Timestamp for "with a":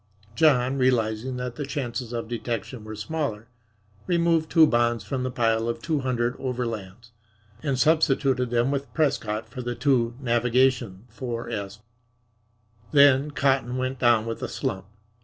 14.25-14.47